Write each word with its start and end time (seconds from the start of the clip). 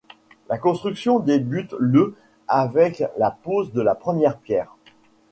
La 0.49 0.57
construction 0.57 1.19
débute 1.19 1.75
le 1.77 2.15
avec 2.47 3.03
la 3.19 3.29
pose 3.29 3.71
de 3.71 3.83
la 3.83 3.93
première 3.93 4.39
pierre. 4.39 4.75